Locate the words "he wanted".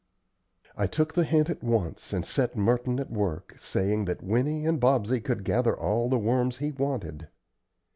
6.57-7.27